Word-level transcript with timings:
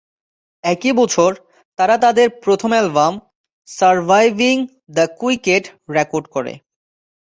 একই 0.63 0.91
বছর 0.91 1.31
তারা 1.79 1.95
তাদের 1.97 2.27
প্রথম 2.43 2.71
album 2.71 3.13
"Surviving 3.67 4.55
the 4.95 5.05
Quiet" 5.19 5.65
record 5.89 6.25
করে। 6.35 6.53